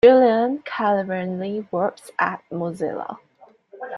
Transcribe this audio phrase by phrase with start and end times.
[0.03, 3.19] Julian currently works at Mozilla.